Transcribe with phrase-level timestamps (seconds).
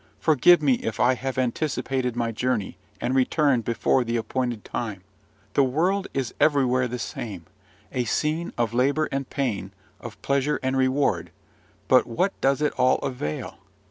[0.19, 5.03] forgive me if I have anticipated my journey, and returned before the appointed time!
[5.53, 7.45] The world is everywhere the same,
[7.91, 11.29] a scene of labour and pain, of pleasure and reward;
[11.87, 13.59] but what does it all avail?